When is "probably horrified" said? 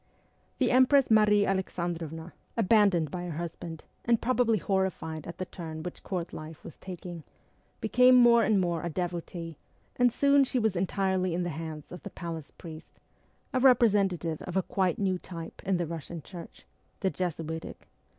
4.21-5.27